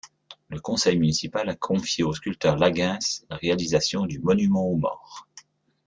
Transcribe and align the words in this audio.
Le 0.49 0.59
conseil 0.59 0.97
municipal 0.97 1.47
a 1.47 1.55
confié 1.55 2.03
au 2.03 2.11
sculpteur 2.11 2.57
Lagueins 2.57 2.97
la 3.29 3.35
réalisation 3.35 4.07
du 4.07 4.17
monument 4.17 4.65
aux 4.65 4.77
morts. 4.77 5.27